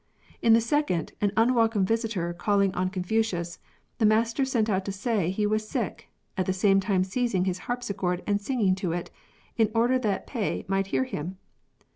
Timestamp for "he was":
5.29-5.69